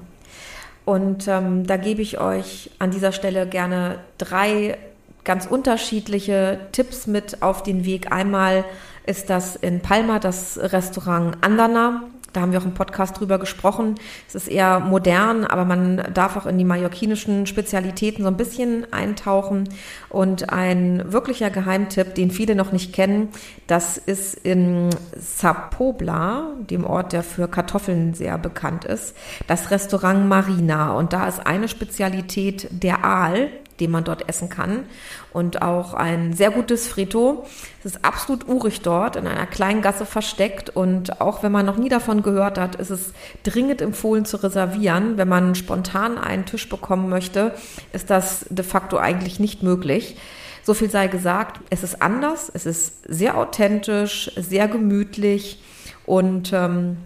und 0.86 1.28
ähm, 1.28 1.66
da 1.66 1.78
gebe 1.78 2.02
ich 2.02 2.20
euch 2.20 2.72
an 2.80 2.92
dieser 2.92 3.12
Stelle 3.12 3.48
gerne 3.48 4.00
drei 4.18 4.78
ganz 5.24 5.46
unterschiedliche 5.46 6.60
Tipps 6.72 7.06
mit 7.08 7.44
auf 7.44 7.64
den 7.64 7.86
Weg. 7.86 8.12
Einmal 8.12 8.66
ist 9.06 9.30
das 9.30 9.56
in 9.56 9.82
Palma 9.82 10.20
das 10.20 10.58
Restaurant 10.58 11.38
Andana. 11.42 12.04
Da 12.34 12.42
haben 12.42 12.52
wir 12.52 12.60
auch 12.60 12.66
im 12.66 12.74
Podcast 12.74 13.20
drüber 13.20 13.40
gesprochen. 13.40 13.96
Es 14.28 14.36
ist 14.36 14.48
eher 14.48 14.80
modern, 14.80 15.44
aber 15.44 15.66
man 15.66 16.04
darf 16.14 16.38
auch 16.38 16.46
in 16.46 16.58
die 16.58 16.66
mallorquinischen 16.66 17.46
Spezialitäten 17.46 18.24
so 18.24 18.30
ein 18.30 18.38
bisschen 18.38 18.92
eintauchen. 18.92 19.68
Und 20.10 20.50
ein 20.50 21.12
wirklicher 21.12 21.50
Geheimtipp, 21.50 22.16
den 22.16 22.32
viele 22.32 22.56
noch 22.56 22.72
nicht 22.72 22.94
kennen, 22.94 23.30
das 23.68 23.98
ist 23.98 24.34
in 24.34 24.90
Sapobla, 25.18 26.52
dem 26.70 26.86
Ort, 26.86 27.14
der 27.14 27.24
für 27.24 27.48
Kartoffeln 27.48 28.14
sehr 28.14 28.38
bekannt 28.38 28.86
ist, 28.86 29.16
das 29.48 29.72
Restaurant 29.72 30.28
Marina. 30.28 30.94
Und 30.94 31.14
da 31.14 31.28
ist 31.28 31.46
eine 31.46 31.68
Spezialität 31.68 32.68
der 32.72 33.04
Aal, 33.04 33.50
den 33.82 33.92
man 33.92 34.04
dort 34.04 34.30
essen 34.30 34.48
kann. 34.48 34.86
Und 35.34 35.62
auch 35.62 35.94
ein 35.94 36.34
sehr 36.34 36.52
gutes 36.52 36.88
Frito. 36.88 37.46
Es 37.80 37.96
ist 37.96 38.06
absolut 38.06 38.48
urig 38.48 38.82
dort, 38.82 39.16
in 39.16 39.28
einer 39.28 39.48
kleinen 39.48 39.82
Gasse 39.82 40.06
versteckt. 40.06 40.70
Und 40.70 41.20
auch 41.20 41.44
wenn 41.44 41.52
man 41.52 41.66
noch 41.66 41.78
nie 41.78 41.90
davon 41.90 42.22
gehört 42.22 42.58
hat, 42.58 42.76
ist 42.76 42.92
es 42.92 43.12
dringend 43.44 43.82
empfohlen 43.82 44.26
zu 44.26 44.38
reservieren. 44.38 45.18
Wenn 45.18 45.28
man 45.28 45.56
spontan 45.56 46.18
einen 46.18 46.46
Tisch 46.46 46.70
bekommen 46.70 47.10
möchte, 47.10 47.54
ist 47.92 48.10
das 48.10 48.46
de 48.50 48.64
facto 48.64 48.98
eigentlich 48.98 49.40
nicht 49.40 49.64
möglich. 49.64 50.16
So 50.64 50.76
viel 50.76 50.92
sei 50.92 51.08
gesagt, 51.08 51.60
es 51.72 51.82
ist 51.82 52.04
anders, 52.04 52.52
es 52.54 52.68
ist 52.68 53.04
sehr 53.08 53.36
authentisch, 53.36 54.32
sehr 54.36 54.68
gemütlich 54.68 55.60
und 56.06 56.54
ähm, 56.54 56.98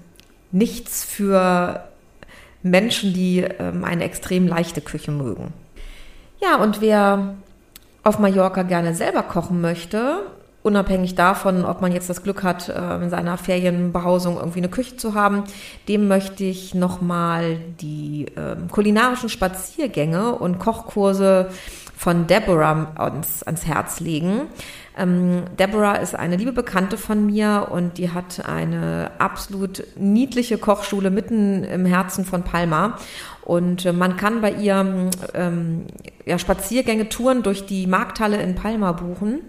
nichts 0.52 1.06
für 1.06 1.86
Menschen, 2.64 3.14
die 3.14 3.42
ähm, 3.42 3.86
eine 3.86 4.04
extrem 4.04 4.46
leichte 4.48 4.82
Küche 4.82 5.12
mögen. 5.12 5.54
Ja, 6.46 6.58
und 6.58 6.80
wer 6.80 7.34
auf 8.04 8.20
Mallorca 8.20 8.62
gerne 8.62 8.94
selber 8.94 9.24
kochen 9.24 9.62
möchte, 9.62 10.20
unabhängig 10.62 11.16
davon, 11.16 11.66
ob 11.66 11.82
man 11.82 11.92
jetzt 11.92 12.08
das 12.08 12.22
Glück 12.22 12.44
hat, 12.44 12.70
äh, 12.70 12.96
in 12.98 13.10
seiner 13.10 13.40
Ferienbehausung 13.40 14.38
irgendwie 14.38 14.60
eine 14.60 14.70
Küche 14.70 14.96
zu 14.96 15.16
haben, 15.16 15.44
dem 15.88 16.08
möchte 16.08 16.44
ich 16.44 16.76
nochmal 16.76 17.58
die 17.82 18.28
äh, 18.36 18.58
kulinarischen 18.70 19.30
Spaziergänge 19.30 20.36
und 20.36 20.60
Kochkurse 20.60 21.50
von 21.98 22.28
Deborah 22.28 22.92
ans, 22.96 23.42
ans 23.42 23.66
Herz 23.66 24.00
legen. 24.00 24.42
Ähm, 24.98 25.44
Deborah 25.60 25.96
ist 25.96 26.16
eine 26.16 26.38
liebe 26.38 26.54
Bekannte 26.54 26.98
von 26.98 27.26
mir 27.26 27.68
und 27.72 27.98
die 27.98 28.12
hat 28.12 28.48
eine 28.48 29.12
absolut 29.18 29.84
niedliche 29.98 30.58
Kochschule 30.58 31.10
mitten 31.10 31.64
im 31.64 31.86
Herzen 31.86 32.26
von 32.26 32.44
Palma. 32.44 32.98
Und 33.44 33.86
äh, 33.86 33.94
man 33.94 34.18
kann 34.18 34.42
bei 34.42 34.52
ihr 34.52 35.10
ähm, 35.34 35.86
ja, 36.26 36.40
Spaziergänge, 36.40 37.10
Touren 37.10 37.44
durch 37.44 37.66
die 37.66 37.88
Markthalle 37.88 38.42
in 38.42 38.56
Palma 38.56 38.94
buchen. 38.94 39.42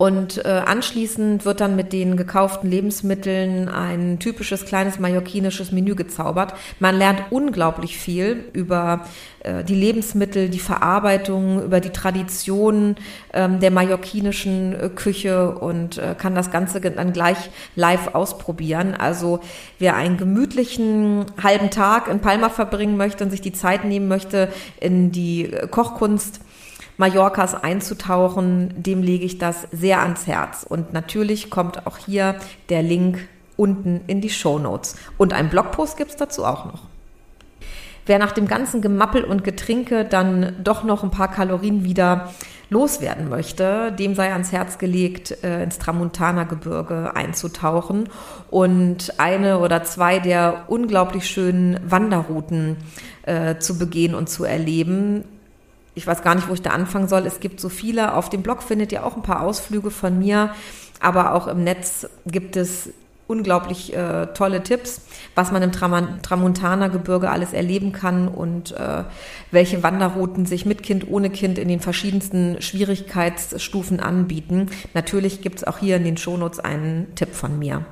Und 0.00 0.42
äh, 0.46 0.62
anschließend 0.64 1.44
wird 1.44 1.60
dann 1.60 1.76
mit 1.76 1.92
den 1.92 2.16
gekauften 2.16 2.70
Lebensmitteln 2.70 3.68
ein 3.68 4.18
typisches 4.18 4.64
kleines 4.64 4.98
mallorquinisches 4.98 5.72
Menü 5.72 5.94
gezaubert. 5.94 6.54
Man 6.78 6.96
lernt 6.96 7.24
unglaublich 7.28 7.98
viel 7.98 8.46
über 8.54 9.04
äh, 9.40 9.62
die 9.62 9.74
Lebensmittel, 9.74 10.48
die 10.48 10.58
Verarbeitung, 10.58 11.62
über 11.62 11.80
die 11.80 11.90
Tradition 11.90 12.96
ähm, 13.34 13.60
der 13.60 13.70
mallorquinischen 13.70 14.72
äh, 14.72 14.88
Küche 14.88 15.50
und 15.50 15.98
äh, 15.98 16.14
kann 16.16 16.34
das 16.34 16.50
Ganze 16.50 16.80
dann 16.80 17.12
gleich 17.12 17.50
live 17.76 18.14
ausprobieren. 18.14 18.94
Also 18.94 19.40
wer 19.78 19.96
einen 19.96 20.16
gemütlichen 20.16 21.26
halben 21.42 21.68
Tag 21.68 22.08
in 22.08 22.20
Palma 22.20 22.48
verbringen 22.48 22.96
möchte 22.96 23.22
und 23.22 23.30
sich 23.30 23.42
die 23.42 23.52
Zeit 23.52 23.84
nehmen 23.84 24.08
möchte, 24.08 24.48
in 24.80 25.12
die 25.12 25.52
äh, 25.52 25.68
Kochkunst 25.68 26.40
Mallorcas 27.00 27.54
einzutauchen, 27.54 28.74
dem 28.76 29.02
lege 29.02 29.24
ich 29.24 29.38
das 29.38 29.66
sehr 29.72 30.02
ans 30.02 30.26
Herz. 30.26 30.66
Und 30.68 30.92
natürlich 30.92 31.48
kommt 31.48 31.86
auch 31.86 31.96
hier 31.96 32.36
der 32.68 32.82
Link 32.82 33.26
unten 33.56 34.02
in 34.06 34.20
die 34.20 34.28
Show 34.28 34.58
Notes. 34.58 34.96
Und 35.16 35.32
einen 35.32 35.48
Blogpost 35.48 35.96
gibt 35.96 36.10
es 36.10 36.16
dazu 36.16 36.44
auch 36.44 36.66
noch. 36.66 36.82
Wer 38.04 38.18
nach 38.18 38.32
dem 38.32 38.46
ganzen 38.46 38.82
Gemappel 38.82 39.24
und 39.24 39.44
Getrinke 39.44 40.04
dann 40.04 40.56
doch 40.62 40.84
noch 40.84 41.02
ein 41.02 41.10
paar 41.10 41.30
Kalorien 41.30 41.84
wieder 41.84 42.32
loswerden 42.68 43.30
möchte, 43.30 43.92
dem 43.92 44.14
sei 44.14 44.32
ans 44.32 44.52
Herz 44.52 44.76
gelegt, 44.76 45.42
äh, 45.42 45.62
ins 45.62 45.78
Tramontana-Gebirge 45.78 47.16
einzutauchen 47.16 48.10
und 48.50 49.18
eine 49.18 49.58
oder 49.58 49.84
zwei 49.84 50.18
der 50.18 50.64
unglaublich 50.68 51.28
schönen 51.28 51.80
Wanderrouten 51.88 52.76
äh, 53.22 53.56
zu 53.56 53.78
begehen 53.78 54.14
und 54.14 54.28
zu 54.28 54.44
erleben 54.44 55.24
ich 55.94 56.06
weiß 56.06 56.22
gar 56.22 56.34
nicht, 56.34 56.48
wo 56.48 56.54
ich 56.54 56.62
da 56.62 56.70
anfangen 56.70 57.08
soll. 57.08 57.26
Es 57.26 57.40
gibt 57.40 57.60
so 57.60 57.68
viele. 57.68 58.14
Auf 58.14 58.28
dem 58.28 58.42
Blog 58.42 58.62
findet 58.62 58.92
ihr 58.92 59.04
auch 59.04 59.16
ein 59.16 59.22
paar 59.22 59.42
Ausflüge 59.42 59.90
von 59.90 60.18
mir, 60.18 60.54
aber 61.00 61.34
auch 61.34 61.46
im 61.46 61.64
Netz 61.64 62.08
gibt 62.26 62.56
es 62.56 62.90
unglaublich 63.30 63.94
äh, 63.96 64.26
tolle 64.34 64.62
Tipps, 64.62 65.02
was 65.36 65.52
man 65.52 65.62
im 65.62 65.70
Tramontana-Gebirge 65.70 67.30
alles 67.30 67.52
erleben 67.52 67.92
kann 67.92 68.26
und 68.26 68.72
äh, 68.72 69.04
welche 69.52 69.84
Wanderrouten 69.84 70.46
sich 70.46 70.66
mit 70.66 70.82
Kind, 70.82 71.08
ohne 71.08 71.30
Kind 71.30 71.56
in 71.56 71.68
den 71.68 71.78
verschiedensten 71.78 72.60
Schwierigkeitsstufen 72.60 74.00
anbieten. 74.00 74.68
Natürlich 74.94 75.42
gibt 75.42 75.58
es 75.58 75.64
auch 75.64 75.78
hier 75.78 75.96
in 75.96 76.04
den 76.04 76.16
Shownotes 76.16 76.58
einen 76.58 77.14
Tipp 77.14 77.32
von 77.32 77.56
mir. 77.56 77.84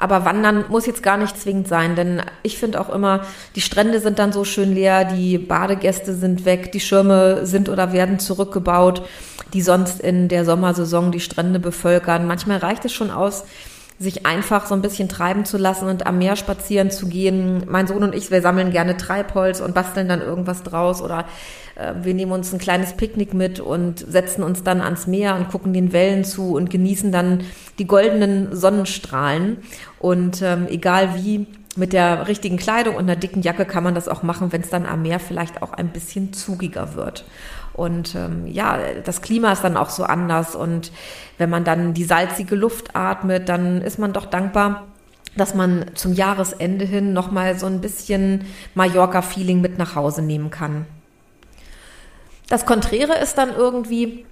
Aber 0.00 0.24
wandern 0.24 0.64
muss 0.70 0.86
jetzt 0.86 1.02
gar 1.02 1.18
nicht 1.18 1.38
zwingend 1.38 1.68
sein, 1.68 1.94
denn 1.94 2.22
ich 2.42 2.58
finde 2.58 2.80
auch 2.80 2.88
immer, 2.88 3.20
die 3.54 3.60
Strände 3.60 4.00
sind 4.00 4.18
dann 4.18 4.32
so 4.32 4.44
schön 4.44 4.74
leer, 4.74 5.04
die 5.04 5.36
Badegäste 5.36 6.14
sind 6.14 6.46
weg, 6.46 6.72
die 6.72 6.80
Schirme 6.80 7.44
sind 7.44 7.68
oder 7.68 7.92
werden 7.92 8.18
zurückgebaut, 8.18 9.02
die 9.52 9.60
sonst 9.60 10.00
in 10.00 10.28
der 10.28 10.46
Sommersaison 10.46 11.12
die 11.12 11.20
Strände 11.20 11.58
bevölkern. 11.60 12.26
Manchmal 12.26 12.58
reicht 12.58 12.86
es 12.86 12.94
schon 12.94 13.10
aus, 13.10 13.44
sich 14.00 14.24
einfach 14.24 14.64
so 14.64 14.74
ein 14.74 14.80
bisschen 14.80 15.10
treiben 15.10 15.44
zu 15.44 15.58
lassen 15.58 15.86
und 15.86 16.06
am 16.06 16.16
Meer 16.16 16.34
spazieren 16.34 16.90
zu 16.90 17.06
gehen. 17.06 17.64
Mein 17.68 17.86
Sohn 17.86 18.02
und 18.02 18.14
ich, 18.14 18.30
wir 18.30 18.40
sammeln 18.40 18.70
gerne 18.70 18.96
Treibholz 18.96 19.60
und 19.60 19.74
basteln 19.74 20.08
dann 20.08 20.22
irgendwas 20.22 20.62
draus 20.62 21.02
oder 21.02 21.26
äh, 21.76 21.92
wir 22.02 22.14
nehmen 22.14 22.32
uns 22.32 22.50
ein 22.54 22.58
kleines 22.58 22.94
Picknick 22.94 23.34
mit 23.34 23.60
und 23.60 23.98
setzen 23.98 24.42
uns 24.42 24.62
dann 24.62 24.80
ans 24.80 25.06
Meer 25.06 25.36
und 25.36 25.50
gucken 25.50 25.74
den 25.74 25.92
Wellen 25.92 26.24
zu 26.24 26.54
und 26.54 26.70
genießen 26.70 27.12
dann 27.12 27.42
die 27.78 27.86
goldenen 27.86 28.56
Sonnenstrahlen. 28.56 29.58
Und 29.98 30.40
ähm, 30.40 30.66
egal 30.70 31.16
wie, 31.16 31.46
mit 31.76 31.92
der 31.92 32.26
richtigen 32.26 32.56
Kleidung 32.56 32.96
und 32.96 33.02
einer 33.02 33.16
dicken 33.16 33.42
Jacke 33.42 33.64
kann 33.64 33.84
man 33.84 33.94
das 33.94 34.08
auch 34.08 34.22
machen, 34.22 34.50
wenn 34.50 34.62
es 34.62 34.70
dann 34.70 34.86
am 34.86 35.02
Meer 35.02 35.20
vielleicht 35.20 35.62
auch 35.62 35.72
ein 35.72 35.88
bisschen 35.88 36.32
zugiger 36.32 36.94
wird. 36.94 37.24
Und 37.72 38.14
ähm, 38.14 38.46
ja, 38.46 38.78
das 39.04 39.22
Klima 39.22 39.52
ist 39.52 39.62
dann 39.62 39.76
auch 39.76 39.90
so 39.90 40.04
anders. 40.04 40.54
Und 40.54 40.92
wenn 41.38 41.50
man 41.50 41.64
dann 41.64 41.94
die 41.94 42.04
salzige 42.04 42.56
Luft 42.56 42.96
atmet, 42.96 43.48
dann 43.48 43.82
ist 43.82 43.98
man 43.98 44.12
doch 44.12 44.26
dankbar, 44.26 44.86
dass 45.36 45.54
man 45.54 45.86
zum 45.94 46.12
Jahresende 46.12 46.84
hin 46.84 47.12
nochmal 47.12 47.58
so 47.58 47.66
ein 47.66 47.80
bisschen 47.80 48.44
Mallorca-Feeling 48.74 49.60
mit 49.60 49.78
nach 49.78 49.94
Hause 49.94 50.22
nehmen 50.22 50.50
kann. 50.50 50.86
Das 52.48 52.66
Konträre 52.66 53.16
ist 53.18 53.38
dann 53.38 53.54
irgendwie, 53.54 54.26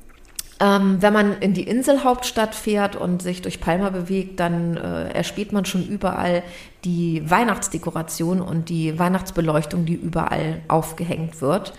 ähm, 0.59 0.97
wenn 1.01 1.13
man 1.13 1.39
in 1.39 1.55
die 1.55 1.63
Inselhauptstadt 1.63 2.55
fährt 2.55 2.97
und 2.97 3.23
sich 3.23 3.43
durch 3.43 3.61
Palma 3.61 3.91
bewegt, 3.91 4.41
dann 4.41 4.77
äh, 4.77 5.13
erspäht 5.13 5.53
man 5.53 5.65
schon 5.65 5.87
überall 5.87 6.43
die 6.85 7.23
Weihnachtsdekoration 7.31 8.41
und 8.41 8.69
die 8.69 8.99
Weihnachtsbeleuchtung, 8.99 9.85
die 9.85 9.95
überall 9.95 10.61
aufgehängt 10.67 11.41
wird. 11.41 11.75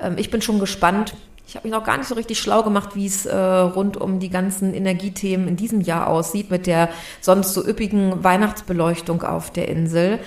Ähm, 0.00 0.14
ich 0.16 0.30
bin 0.30 0.42
schon 0.42 0.58
gespannt. 0.58 1.14
Ich 1.46 1.56
habe 1.56 1.66
mich 1.66 1.76
noch 1.76 1.84
gar 1.84 1.96
nicht 1.96 2.06
so 2.06 2.14
richtig 2.14 2.38
schlau 2.38 2.62
gemacht, 2.62 2.90
wie 2.94 3.06
es 3.06 3.26
äh, 3.26 3.36
rund 3.36 3.96
um 3.96 4.20
die 4.20 4.30
ganzen 4.30 4.72
Energiethemen 4.72 5.48
in 5.48 5.56
diesem 5.56 5.80
Jahr 5.80 6.06
aussieht 6.06 6.48
mit 6.50 6.66
der 6.68 6.90
sonst 7.20 7.54
so 7.54 7.66
üppigen 7.66 8.22
Weihnachtsbeleuchtung 8.22 9.22
auf 9.22 9.50
der 9.50 9.68
Insel. 9.68 10.20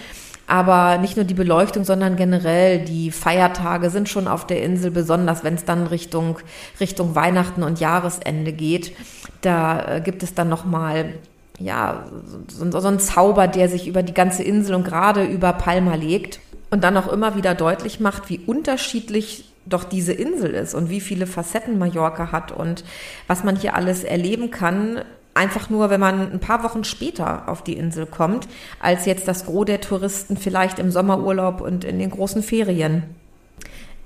Aber 0.46 0.98
nicht 0.98 1.16
nur 1.16 1.24
die 1.24 1.34
Beleuchtung, 1.34 1.86
sondern 1.86 2.18
generell 2.18 2.84
die 2.84 3.12
Feiertage 3.12 3.90
sind 3.90 4.10
schon 4.10 4.28
auf 4.28 4.46
der 4.46 4.62
Insel, 4.62 4.92
besonders 4.92 5.46
wenn 5.46 5.54
es 5.54 5.64
dann 5.64 5.88
Richtung, 5.88 6.40
Richtung 6.82 7.16
Weihnachten 7.16 7.64
und 7.64 7.80
Jahresende 7.80 8.52
geht. 8.52 8.94
Da 9.40 9.96
äh, 9.96 10.02
gibt 10.02 10.24
es 10.24 10.34
dann 10.34 10.50
nochmal 10.50 11.14
ja, 11.60 12.06
so, 12.48 12.70
so 12.70 12.88
ein 12.88 13.00
Zauber, 13.00 13.48
der 13.48 13.70
sich 13.70 13.88
über 13.88 14.04
die 14.04 14.14
ganze 14.14 14.44
Insel 14.44 14.76
und 14.76 14.84
gerade 14.84 15.24
über 15.24 15.54
Palma 15.54 15.96
legt 15.96 16.42
und 16.72 16.84
dann 16.84 16.98
auch 16.98 17.08
immer 17.08 17.38
wieder 17.38 17.56
deutlich 17.56 18.02
macht, 18.02 18.30
wie 18.30 18.40
unterschiedlich 18.40 19.53
doch 19.66 19.84
diese 19.84 20.14
Insel 20.14 20.54
ist 20.54 20.74
und 20.74 20.90
wie 20.90 21.02
viele 21.02 21.28
Facetten 21.28 21.78
Mallorca 21.78 22.32
hat 22.32 22.52
und 22.52 22.84
was 23.28 23.44
man 23.44 23.56
hier 23.56 23.76
alles 23.76 24.04
erleben 24.04 24.52
kann, 24.52 25.04
einfach 25.34 25.70
nur, 25.70 25.90
wenn 25.90 26.00
man 26.00 26.32
ein 26.32 26.40
paar 26.40 26.64
Wochen 26.64 26.84
später 26.84 27.50
auf 27.50 27.64
die 27.64 27.78
Insel 27.78 28.06
kommt, 28.06 28.48
als 28.80 29.06
jetzt 29.06 29.28
das 29.28 29.46
Gros 29.46 29.66
der 29.66 29.82
Touristen 29.82 30.38
vielleicht 30.38 30.80
im 30.80 30.92
Sommerurlaub 30.92 31.62
und 31.62 31.84
in 31.84 32.00
den 32.00 32.12
großen 32.12 32.44
Ferien. 32.44 33.04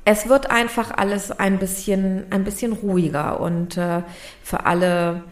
Es 0.06 0.30
wird 0.30 0.50
einfach 0.50 0.92
alles 0.96 1.32
ein 1.32 1.60
bisschen, 1.60 2.26
ein 2.30 2.46
bisschen 2.46 2.72
ruhiger 2.72 3.42
und 3.42 3.76
äh, 3.78 4.04
für 4.42 4.66
alle 4.66 5.24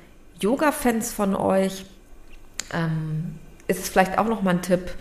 Yoga-Fans 0.41 1.13
von 1.13 1.34
euch 1.34 1.86
ähm, 2.74 3.36
ist 3.67 3.79
es 3.79 3.89
vielleicht 3.89 4.17
auch 4.17 4.27
noch 4.27 4.41
mal 4.41 4.51
ein 4.51 4.62
Tipp, 4.62 4.91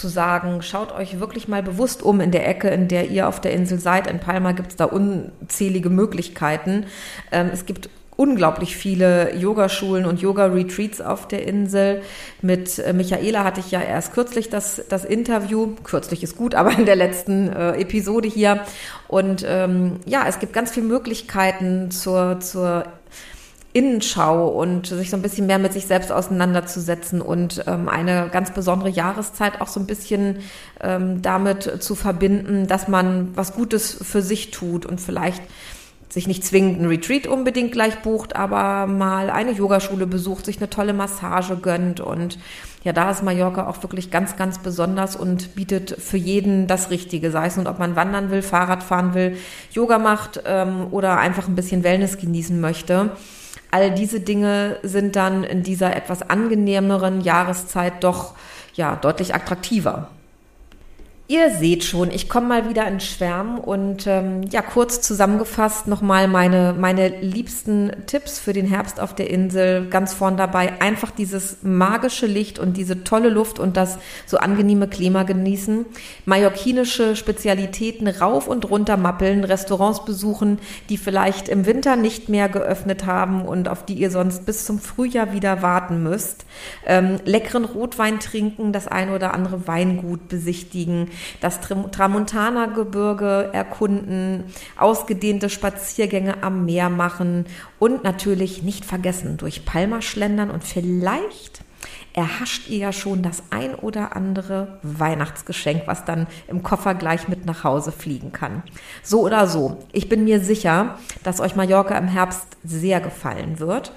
zu 0.00 0.08
sagen, 0.08 0.62
schaut 0.62 0.92
euch 0.92 1.20
wirklich 1.20 1.46
mal 1.46 1.62
bewusst 1.62 2.02
um 2.02 2.20
in 2.20 2.30
der 2.30 2.48
Ecke, 2.48 2.68
in 2.68 2.88
der 2.88 3.10
ihr 3.10 3.28
auf 3.28 3.40
der 3.40 3.52
Insel 3.52 3.78
seid. 3.78 4.06
In 4.06 4.18
Palma 4.18 4.52
gibt 4.52 4.70
es 4.70 4.76
da 4.76 4.86
unzählige 4.86 5.90
Möglichkeiten. 5.90 6.86
Ähm, 7.30 7.50
es 7.52 7.66
gibt 7.66 7.90
unglaublich 8.16 8.76
viele 8.76 9.34
Yogaschulen 9.34 10.04
und 10.04 10.20
Yoga-Retreats 10.20 11.00
auf 11.00 11.28
der 11.28 11.46
Insel. 11.46 12.02
Mit 12.42 12.78
äh, 12.78 12.92
Michaela 12.92 13.44
hatte 13.44 13.60
ich 13.60 13.70
ja 13.70 13.80
erst 13.80 14.12
kürzlich 14.12 14.50
das, 14.50 14.82
das 14.88 15.04
Interview. 15.04 15.74
Kürzlich 15.84 16.22
ist 16.22 16.36
gut, 16.36 16.54
aber 16.56 16.72
in 16.78 16.86
der 16.86 16.96
letzten 16.96 17.48
äh, 17.48 17.80
Episode 17.80 18.28
hier. 18.28 18.64
Und 19.08 19.44
ähm, 19.46 20.00
ja, 20.06 20.24
es 20.26 20.38
gibt 20.38 20.52
ganz 20.52 20.70
viele 20.70 20.86
Möglichkeiten 20.86 21.90
zur, 21.90 22.40
zur 22.40 22.84
Innenschau 23.72 24.48
und 24.48 24.88
sich 24.88 25.10
so 25.10 25.16
ein 25.16 25.22
bisschen 25.22 25.46
mehr 25.46 25.58
mit 25.58 25.72
sich 25.72 25.86
selbst 25.86 26.10
auseinanderzusetzen 26.10 27.20
und 27.20 27.64
ähm, 27.66 27.88
eine 27.88 28.28
ganz 28.32 28.52
besondere 28.52 28.88
Jahreszeit 28.88 29.60
auch 29.60 29.68
so 29.68 29.78
ein 29.78 29.86
bisschen 29.86 30.38
ähm, 30.80 31.22
damit 31.22 31.82
zu 31.82 31.94
verbinden, 31.94 32.66
dass 32.66 32.88
man 32.88 33.36
was 33.36 33.54
Gutes 33.54 33.96
für 34.02 34.22
sich 34.22 34.50
tut 34.50 34.86
und 34.86 35.00
vielleicht 35.00 35.42
sich 36.12 36.26
nicht 36.26 36.44
zwingend 36.44 36.80
ein 36.80 36.86
Retreat 36.86 37.28
unbedingt 37.28 37.70
gleich 37.70 38.02
bucht, 38.02 38.34
aber 38.34 38.88
mal 38.88 39.30
eine 39.30 39.52
Yogaschule 39.52 40.08
besucht, 40.08 40.46
sich 40.46 40.56
eine 40.56 40.68
tolle 40.68 40.92
Massage 40.92 41.56
gönnt 41.56 42.00
und 42.00 42.38
ja, 42.82 42.92
da 42.92 43.10
ist 43.10 43.22
Mallorca 43.22 43.68
auch 43.68 43.80
wirklich 43.84 44.10
ganz, 44.10 44.36
ganz 44.36 44.58
besonders 44.58 45.14
und 45.14 45.54
bietet 45.54 45.94
für 46.00 46.16
jeden 46.16 46.66
das 46.66 46.90
Richtige, 46.90 47.30
sei 47.30 47.46
es 47.46 47.56
nun, 47.56 47.68
ob 47.68 47.78
man 47.78 47.94
wandern 47.94 48.30
will, 48.30 48.42
Fahrrad 48.42 48.82
fahren 48.82 49.14
will, 49.14 49.36
Yoga 49.70 50.00
macht 50.00 50.42
ähm, 50.46 50.88
oder 50.90 51.18
einfach 51.18 51.46
ein 51.46 51.54
bisschen 51.54 51.84
Wellness 51.84 52.18
genießen 52.18 52.60
möchte. 52.60 53.10
All 53.70 53.90
diese 53.92 54.20
Dinge 54.20 54.78
sind 54.82 55.16
dann 55.16 55.44
in 55.44 55.62
dieser 55.62 55.96
etwas 55.96 56.22
angenehmeren 56.22 57.20
Jahreszeit 57.20 58.02
doch 58.02 58.34
ja 58.74 58.96
deutlich 58.96 59.34
attraktiver. 59.34 60.08
Ihr 61.30 61.50
seht 61.52 61.84
schon, 61.84 62.10
ich 62.10 62.28
komme 62.28 62.48
mal 62.48 62.68
wieder 62.68 62.88
in 62.88 62.98
Schwärmen 62.98 63.58
und 63.58 64.04
ähm, 64.08 64.42
ja, 64.50 64.62
kurz 64.62 65.00
zusammengefasst 65.00 65.86
nochmal 65.86 66.26
meine, 66.26 66.74
meine 66.76 67.20
liebsten 67.20 67.92
Tipps 68.06 68.40
für 68.40 68.52
den 68.52 68.66
Herbst 68.66 68.98
auf 68.98 69.14
der 69.14 69.30
Insel. 69.30 69.86
Ganz 69.90 70.12
vorn 70.12 70.36
dabei 70.36 70.82
einfach 70.82 71.12
dieses 71.12 71.58
magische 71.62 72.26
Licht 72.26 72.58
und 72.58 72.76
diese 72.76 73.04
tolle 73.04 73.28
Luft 73.28 73.60
und 73.60 73.76
das 73.76 73.98
so 74.26 74.38
angenehme 74.38 74.88
Klima 74.88 75.22
genießen. 75.22 75.86
Mallorquinische 76.24 77.14
Spezialitäten 77.14 78.08
rauf 78.08 78.48
und 78.48 78.68
runter 78.68 78.96
mappeln, 78.96 79.44
Restaurants 79.44 80.04
besuchen, 80.04 80.58
die 80.88 80.96
vielleicht 80.96 81.48
im 81.48 81.64
Winter 81.64 81.94
nicht 81.94 82.28
mehr 82.28 82.48
geöffnet 82.48 83.06
haben 83.06 83.42
und 83.42 83.68
auf 83.68 83.84
die 83.84 83.94
ihr 83.94 84.10
sonst 84.10 84.46
bis 84.46 84.64
zum 84.64 84.80
Frühjahr 84.80 85.32
wieder 85.32 85.62
warten 85.62 86.02
müsst. 86.02 86.44
Ähm, 86.84 87.20
leckeren 87.24 87.66
Rotwein 87.66 88.18
trinken, 88.18 88.72
das 88.72 88.88
ein 88.88 89.10
oder 89.10 89.32
andere 89.32 89.68
Weingut 89.68 90.26
besichtigen 90.26 91.08
das 91.40 91.60
Tramontana-Gebirge 91.60 93.50
erkunden, 93.52 94.44
ausgedehnte 94.78 95.50
Spaziergänge 95.50 96.42
am 96.42 96.64
Meer 96.64 96.90
machen 96.90 97.46
und 97.78 98.04
natürlich 98.04 98.62
nicht 98.62 98.84
vergessen, 98.84 99.36
durch 99.36 99.64
Palma 99.64 100.02
schlendern 100.02 100.50
und 100.50 100.64
vielleicht 100.64 101.62
erhascht 102.12 102.68
ihr 102.68 102.78
ja 102.78 102.92
schon 102.92 103.22
das 103.22 103.42
ein 103.50 103.74
oder 103.74 104.16
andere 104.16 104.78
Weihnachtsgeschenk, 104.82 105.82
was 105.86 106.04
dann 106.04 106.26
im 106.48 106.62
Koffer 106.62 106.94
gleich 106.94 107.28
mit 107.28 107.46
nach 107.46 107.64
Hause 107.64 107.92
fliegen 107.92 108.32
kann. 108.32 108.62
So 109.02 109.20
oder 109.22 109.46
so, 109.46 109.78
ich 109.92 110.08
bin 110.08 110.24
mir 110.24 110.40
sicher, 110.40 110.98
dass 111.22 111.40
euch 111.40 111.56
Mallorca 111.56 111.96
im 111.96 112.08
Herbst 112.08 112.56
sehr 112.64 113.00
gefallen 113.00 113.58
wird. 113.60 113.92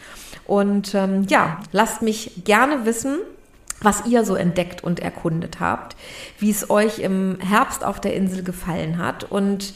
Und 0.46 0.94
ähm, 0.94 1.26
ja, 1.30 1.60
lasst 1.72 2.02
mich 2.02 2.44
gerne 2.44 2.86
wissen, 2.86 3.20
was 3.84 4.06
ihr 4.06 4.26
so 4.26 4.36
entdeckt 4.36 4.84
und 4.84 5.00
erkundet 5.00 5.60
habt, 5.60 5.96
wie 6.40 6.50
es 6.50 6.70
euch 6.70 7.00
im 7.00 7.38
Herbst 7.40 7.84
auf 7.84 8.02
der 8.02 8.16
Insel 8.16 8.44
gefallen 8.44 8.98
hat 8.98 9.24
und 9.24 9.74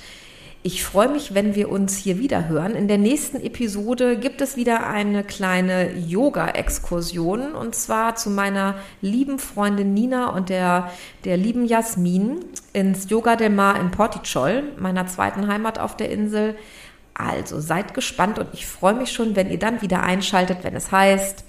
ich 0.68 0.84
freue 0.84 1.08
mich, 1.08 1.34
wenn 1.34 1.56
wir 1.56 1.70
uns 1.70 1.96
hier 1.96 2.20
wieder 2.20 2.50
hören. 2.50 2.76
In 2.76 2.90
der 2.90 2.98
nächsten 2.98 3.40
Episode 3.40 4.18
gibt 4.18 4.42
es 4.42 4.58
wieder 4.58 4.86
eine 4.86 5.24
kleine 5.24 5.94
Yoga-Exkursion 5.96 7.54
und 7.54 7.74
zwar 7.74 8.16
zu 8.16 8.30
meiner 8.30 8.76
lieben 9.00 9.40
Freundin 9.40 9.94
Nina 9.94 10.30
und 10.30 10.50
der, 10.50 10.92
der 11.24 11.38
lieben 11.38 11.66
Jasmin 11.66 12.44
ins 12.74 13.10
Yoga 13.10 13.38
del 13.38 13.52
Mar 13.52 13.80
in 13.80 13.92
Portichol, 13.92 14.64
meiner 14.78 15.08
zweiten 15.08 15.48
Heimat 15.48 15.80
auf 15.80 15.96
der 15.96 16.10
Insel. 16.10 16.58
Also 17.14 17.62
seid 17.62 17.94
gespannt 17.94 18.38
und 18.38 18.50
ich 18.52 18.68
freue 18.68 18.96
mich 18.96 19.14
schon, 19.14 19.38
wenn 19.38 19.50
ihr 19.50 19.60
dann 19.60 19.82
wieder 19.82 20.04
einschaltet, 20.04 20.64
wenn 20.64 20.76
es 20.76 20.92
heißt 20.92 21.46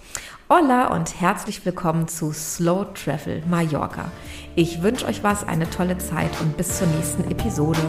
Hola 0.50 0.94
und 0.94 1.20
herzlich 1.20 1.66
willkommen 1.66 2.08
zu 2.08 2.32
Slow 2.32 2.86
Travel 2.94 3.42
Mallorca. 3.46 4.10
Ich 4.54 4.80
wünsche 4.80 5.04
euch 5.04 5.22
was, 5.22 5.46
eine 5.46 5.68
tolle 5.68 5.98
Zeit 5.98 6.30
und 6.40 6.56
bis 6.56 6.78
zur 6.78 6.86
nächsten 6.86 7.30
Episode. 7.30 7.82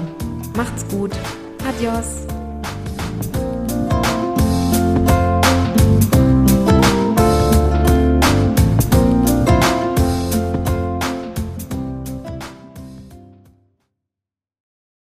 Macht's 0.57 0.85
gut. 0.89 1.11
Adios. 1.65 2.27